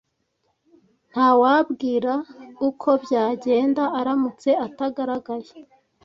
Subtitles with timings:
[1.11, 2.13] Ntawabwira
[2.69, 5.51] uko byagenda aramutse atagaragaye.